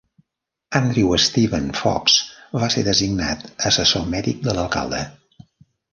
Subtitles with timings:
[0.79, 2.15] Andrew Steven Fox
[2.63, 5.03] va ser designat assessor mèdic de l'alcalde.